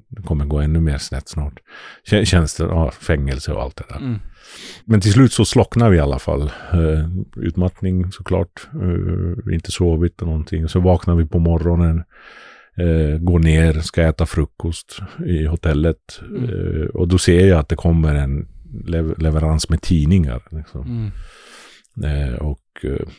[0.07, 1.59] det kommer gå ännu mer snett snart.
[2.09, 3.97] Det, ja, fängelse och allt det där.
[3.97, 4.19] Mm.
[4.85, 6.41] Men till slut så slocknar vi i alla fall.
[6.73, 8.67] Eh, utmattning såklart.
[8.81, 10.67] Eh, inte sovit och någonting.
[10.67, 12.03] Så vaknar vi på morgonen.
[12.77, 16.21] Eh, går ner, ska äta frukost i hotellet.
[16.21, 16.89] Mm.
[16.93, 18.47] Och då ser jag att det kommer en
[18.85, 20.41] lev- leverans med tidningar.
[20.51, 20.81] Liksom.
[20.81, 22.35] Mm.
[22.35, 22.59] Och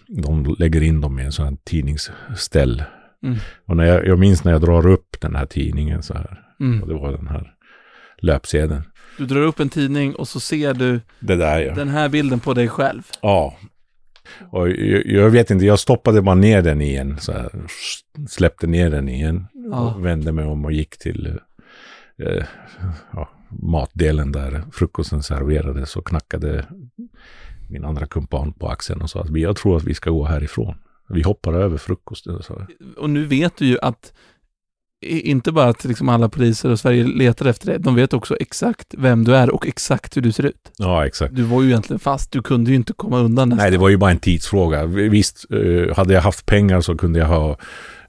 [0.08, 2.82] de lägger in dem i en sån här tidningsställ.
[3.24, 3.38] Mm.
[3.66, 6.40] Och när jag, jag minns när jag drar upp den här tidningen så här.
[6.58, 6.88] Och Mm.
[6.88, 7.54] det var den här
[8.18, 8.82] löpsedeln.
[9.18, 11.74] Du drar upp en tidning och så ser du där ja.
[11.74, 13.02] den här bilden på dig själv.
[13.22, 13.56] Ja.
[14.50, 17.16] Och jag, jag vet inte, jag stoppade bara ner den igen.
[17.20, 17.50] Så här,
[18.28, 19.46] släppte ner den igen.
[19.52, 19.94] Ja.
[19.94, 21.38] Och vände mig om och gick till
[22.18, 22.44] eh,
[23.12, 26.64] ja, matdelen där frukosten serverades och knackade
[27.70, 30.74] min andra kumpan på axeln och sa att jag tror att vi ska gå härifrån.
[31.08, 32.42] Vi hoppar över frukosten.
[32.42, 32.66] Så.
[32.96, 34.12] Och nu vet du ju att
[35.04, 38.94] inte bara att liksom alla poliser och Sverige letar efter dig, de vet också exakt
[38.98, 40.72] vem du är och exakt hur du ser ut.
[40.76, 41.34] Ja, exakt.
[41.34, 43.62] Du var ju egentligen fast, du kunde ju inte komma undan nästan.
[43.62, 44.86] Nej, det var ju bara en tidsfråga.
[44.86, 47.56] Visst, eh, hade jag haft pengar så kunde jag ha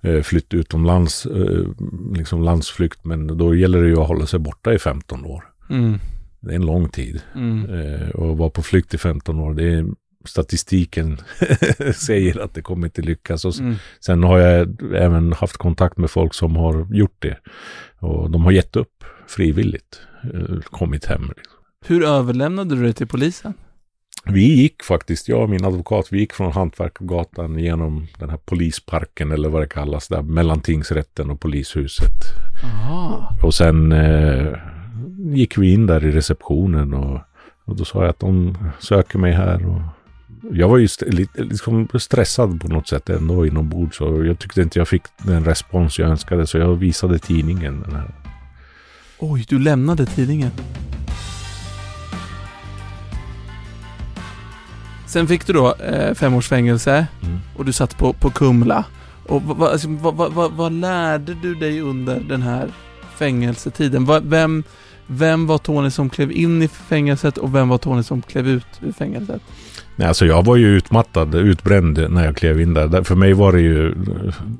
[0.02, 1.68] eh, flytt utomlands, eh,
[2.16, 5.44] liksom landsflykt, men då gäller det ju att hålla sig borta i 15 år.
[5.70, 6.00] Mm.
[6.40, 7.22] Det är en lång tid.
[7.36, 7.66] Mm.
[8.12, 9.86] Och vara på flykt i 15 år, det är
[10.26, 11.18] statistiken
[11.96, 13.46] säger att det kommer inte lyckas.
[13.46, 13.76] Och Mm.
[14.00, 17.38] sen har jag även haft kontakt med folk som har gjort det.
[18.00, 20.02] Och de har gett upp frivilligt,
[20.34, 21.22] eh, kommit hem.
[21.38, 21.54] Liksom.
[21.86, 23.54] Hur överlämnade du det till polisen?
[24.28, 29.32] Vi gick faktiskt, jag och min advokat, vi gick från Hantverkargatan genom den här polisparken
[29.32, 32.14] eller vad det kallas där, mellan tingsrätten och polishuset.
[32.64, 33.38] Aha.
[33.44, 34.54] Och sen eh,
[35.34, 37.20] gick vi in där i receptionen och,
[37.66, 39.66] och då sa jag att de söker mig här.
[39.66, 39.82] Och
[40.52, 44.62] jag var ju st- lite liksom stressad på något sätt ändå inombords så jag tyckte
[44.62, 47.82] inte jag fick den respons jag önskade så jag visade tidningen.
[47.82, 48.14] Den här.
[49.20, 50.52] Oj, du lämnade tidningen.
[55.08, 57.40] Sen fick du då eh, fem års fängelse Mm.
[57.58, 58.86] och du satt på, på Kumla.
[59.28, 62.70] Och vad, vad, alltså, vad, vad, vad, lärde du dig under den här
[63.18, 64.30] fängelsetiden?
[64.30, 64.64] Vem,
[65.08, 68.66] Vem var Tony som klev in i fängelset och vem var Tony som klev ut
[68.82, 69.42] ur fängelset?
[69.96, 73.04] Nej, alltså jag var ju utmattad, utbränd när jag klev in där.
[73.04, 73.96] För mig var det ju,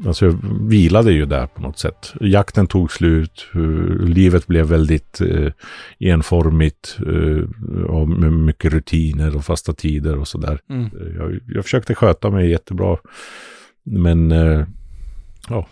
[0.08, 2.14] alltså jag vilade ju där på något sätt.
[2.22, 5.52] Jakten tog slut, eh, livet blev väldigt eh,
[6.00, 10.60] enformigt eh, och med mycket rutiner och fasta tider och sådär.
[10.70, 10.90] Mm.
[11.18, 12.98] Jag, jag försökte sköta mig jättebra.
[13.84, 14.66] Men eh,
[15.50, 15.68] ja,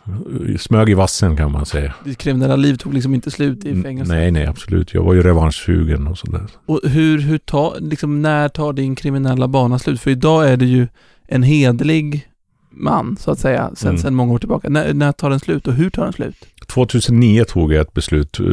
[0.60, 1.94] smög i vassen kan man säga.
[2.06, 4.16] Ditt kriminella liv tog liksom inte slut i fängelset.
[4.16, 4.94] Nej, nej, absolut.
[4.94, 6.42] Jag var ju revanschsugen och sådär.
[6.66, 10.02] Och hur, hur tar, liksom när tar din kriminella bana slut?
[10.02, 10.88] För idag är du ju
[11.28, 12.28] en hederlig
[12.72, 14.02] man, så att säga, sen, Mm.
[14.02, 14.70] sen många år tillbaka.
[14.70, 16.36] När, när tar den slut och hur tar den slut?
[16.68, 18.46] 2009 tog jag ett beslut, eh,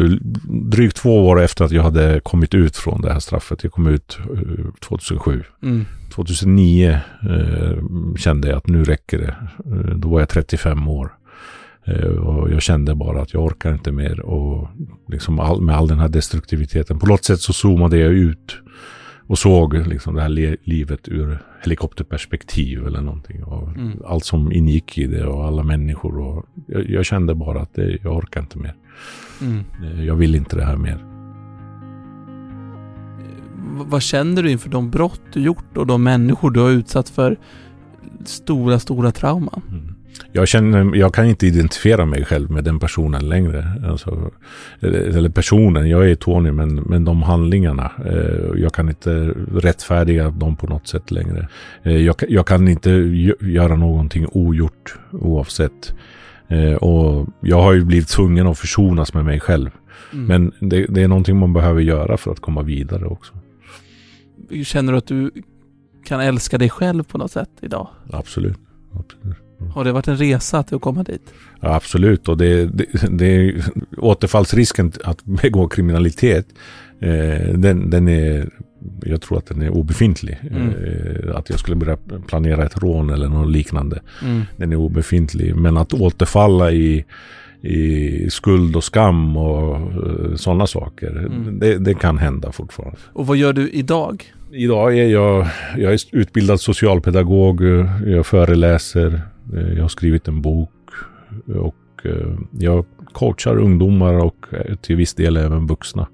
[0.49, 3.63] drygt två år efter att jag hade kommit ut från det här straffet.
[3.63, 5.45] Jag kom ut eh, 2007.
[5.63, 5.85] Mm.
[6.15, 9.37] 2009 eh, kände jag att nu räcker det.
[9.67, 11.13] Eh, då var jag 35 år.
[11.85, 14.21] Eh, och jag kände bara att jag orkar inte mer.
[14.21, 14.69] Och
[15.09, 16.99] liksom all, med all den här destruktiviteten.
[16.99, 18.57] På något sätt så zoomade jag ut.
[19.31, 23.45] Och såg liksom det här le- livet ur helikopterperspektiv eller någonting.
[23.45, 24.03] Och Mm.
[24.07, 26.19] Allt som ingick i det och alla människor.
[26.19, 28.75] Och jag, jag kände bara att det, jag orkar inte mer.
[29.41, 29.65] Mm.
[29.85, 31.05] Eh, Jag vill inte det här mer.
[33.79, 37.09] V- vad känner du inför de brott du gjort och de människor du har utsatt
[37.09, 37.37] för
[38.25, 39.63] stora, stora trauman?
[39.69, 39.95] Mm.
[40.33, 43.73] Jag känner, jag kan inte identifiera mig själv med den personen längre.
[43.89, 44.31] Alltså,
[44.81, 47.93] eller eller personen, jag är Tony, men, men de handlingarna.
[48.07, 49.11] Eh, jag kan inte
[49.55, 51.49] rättfärdiga dem på något sätt längre.
[51.83, 55.95] Eh, jag, kan- jag kan inte gö- göra någonting ogjort oavsett.
[56.49, 59.71] Eh, och jag har ju blivit tvungen att försonas med mig själv.
[60.13, 60.27] Mm.
[60.27, 63.33] Men det, det är någonting man behöver göra för att komma vidare också.
[64.65, 65.31] Känner du att du
[66.05, 67.89] kan älska dig själv på något sätt idag?
[68.13, 68.59] Absolut.
[68.93, 69.37] Absolut.
[69.69, 71.33] Har det varit en resa till att komma dit?
[71.61, 73.55] Ja, absolut, och det, det, det
[73.97, 76.47] återfallsrisken att begå kriminalitet.
[77.01, 78.49] Eh, den, den är,
[79.05, 80.39] jag tror att den är obefintlig.
[80.51, 80.69] Mm.
[80.69, 81.97] Eh, att jag skulle börja
[82.27, 84.01] planera ett rån eller något liknande.
[84.23, 84.43] Mm.
[84.57, 85.57] Den är obefintlig.
[85.57, 87.05] Men att återfalla i,
[87.63, 91.11] i skuld och skam och eh, sådana saker.
[91.11, 91.59] Mm.
[91.59, 92.99] Det, det kan hända fortfarande.
[93.13, 94.33] Och vad gör du idag?
[94.53, 95.47] Idag är jag,
[95.77, 99.21] jag är utbildad socialpedagog, eh, jag föreläser,
[99.53, 100.71] jag har skrivit en bok
[101.55, 106.07] och eh, jag coachar ungdomar och eh, till viss del även vuxna.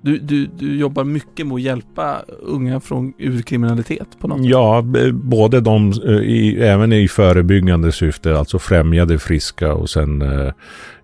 [0.00, 4.50] Du, du, du jobbar mycket med att hjälpa unga från ur kriminalitet på något sätt.
[4.50, 10.22] Ja, både de, eh, i, även i förebyggande syfte, alltså främja det friska och sen
[10.22, 10.52] eh,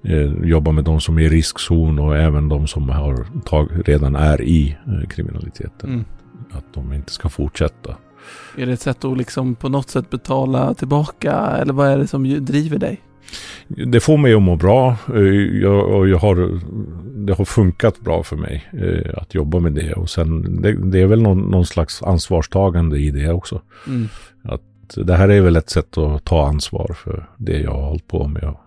[0.02, 4.16] eh, jobba med de som är i riskzon och även de som har tag, redan
[4.16, 5.90] är i eh, kriminaliteten.
[5.90, 6.04] Mm.
[6.50, 7.94] Att de inte ska fortsätta.
[8.56, 12.06] Är det ett sätt att liksom på något sätt betala tillbaka eller vad är det
[12.06, 13.00] som driver dig?
[13.68, 14.96] Det får mig att må bra.
[15.14, 15.22] Eh,
[15.62, 16.60] Jag, och jag har,
[17.26, 19.92] det har funkat bra för mig eh, att jobba med det.
[19.92, 23.60] Och sen, det, det är väl någon, någon slags ansvarstagande i det också.
[23.86, 24.08] Mm.
[24.96, 28.28] Det här är väl ett sätt att ta ansvar för det jag har hållit på
[28.28, 28.60] med och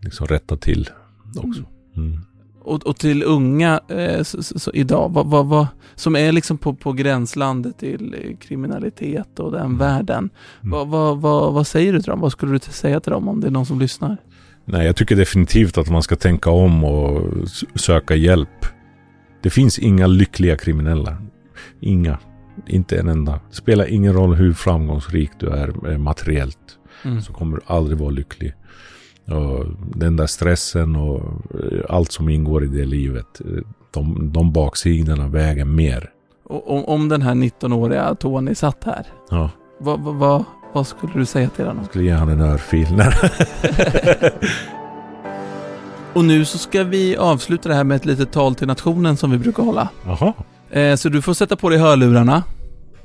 [0.00, 0.88] liksom rätta till
[1.36, 1.62] också.
[1.96, 2.20] Mm.
[2.64, 6.58] Och, och till unga eh, så, så, så idag, vad, vad, vad, som är liksom
[6.58, 10.30] på, på gränslandet till eh, kriminalitet och den världen.
[10.62, 10.70] Mm.
[10.70, 12.20] Vad, vad, vad, vad säger du till dem?
[12.20, 14.16] Vad skulle du säga till dem om det är någon som lyssnar?
[14.64, 17.22] Nej, jag tycker definitivt att man ska tänka om och
[17.74, 18.66] söka hjälp.
[19.42, 21.16] Det finns inga lyckliga kriminella.
[21.80, 22.18] Inga.
[22.66, 23.32] Inte en enda.
[23.32, 26.78] Det spelar ingen roll hur framgångsrik du är eh, materiellt.
[27.04, 27.22] Mm.
[27.22, 28.54] så kommer du aldrig vara lycklig.
[29.26, 31.20] Och den där stressen och
[31.54, 36.10] eh, allt som ingår i det livet, eh, de, de baksidorna väger mer.
[36.44, 41.26] Om, om den här 19-åriga Tony satt här, Ja, vad, vad, vad, vad skulle du
[41.26, 41.84] säga till honom?
[41.84, 42.86] skulle ge han en örfil.
[46.14, 49.30] Och nu så ska vi avsluta det här med ett litet tal till nationen som
[49.30, 49.88] vi brukar hålla.
[50.06, 50.32] Jaha.
[50.70, 52.42] Eh, så du får sätta på dig hörlurarna.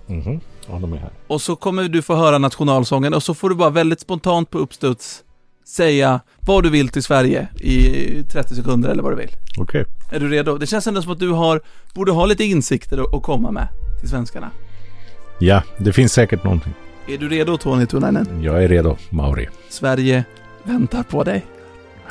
[0.08, 0.39] Mhm.
[0.69, 1.10] Ja, de är här.
[1.27, 4.58] Och så kommer du få höra nationalsången och så får du bara väldigt spontant på
[4.58, 5.23] uppstuds
[5.67, 9.32] säga vad du vill till Sverige i 30 sekunder eller vad du vill.
[9.60, 9.86] Okej.
[10.12, 10.58] Är du redo?
[10.58, 11.62] Det känns ändå som att du har,
[11.93, 13.67] borde ha lite insikter att- att komma med
[13.99, 14.51] till svenskarna.
[15.39, 16.73] Ja, det finns säkert någonting.
[17.08, 18.43] Är du redo Tony Tunainen?
[18.43, 19.47] Jag är redo, Mauri.
[19.69, 20.23] Sverige
[20.63, 21.45] väntar på dig.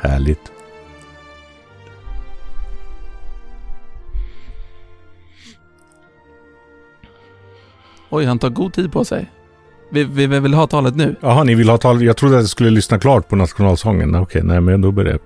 [0.01, 0.51] Härligt.
[8.09, 9.31] Oj, han tar god tid på sig.
[9.89, 11.15] Vi, vi, vill ha talet nu.
[11.21, 12.01] Jaha, ni vill ha talet.
[12.01, 14.15] Jag trodde att jag skulle lyssna klart på nationalsången.
[14.15, 15.19] Okej, nej men då börjar jag.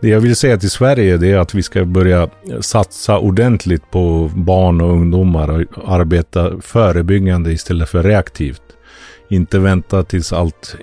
[0.00, 2.28] Det jag vill säga till Sverige det är att vi ska börja
[2.60, 8.62] satsa ordentligt på barn och ungdomar och arbeta förebyggande istället för reaktivt.
[9.28, 10.76] Inte vänta tills allt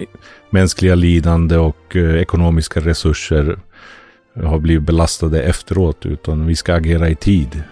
[0.50, 3.60] mänskliga lidande och eh, ekonomiska resurser
[4.44, 7.64] har blivit belastade efteråt utan vi ska agera i tid.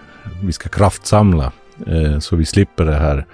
[0.42, 1.52] Vi ska kraftsamla
[2.20, 3.26] så vi slipper det här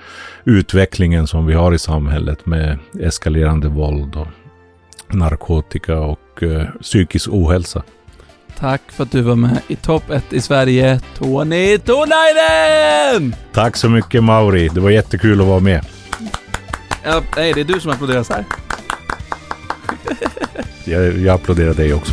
[0.45, 4.27] utvecklingen som vi har i samhället med eskalerande våld och
[5.15, 7.83] narkotika och eh, psykisk ohälsa.
[8.59, 13.35] Tack för att du var med i topp 1 i Sverige, Tony Tornainen!
[13.53, 15.87] Tack så mycket Mauri, det var jättekul att vara med.
[17.05, 18.45] Ja, nej, det är du som applåderar så här.
[20.85, 22.13] Jag, jag applåderar dig också.